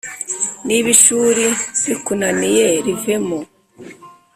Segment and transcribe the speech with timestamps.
[0.67, 1.45] Niba ishuri
[1.87, 3.39] rikunaniye rivemo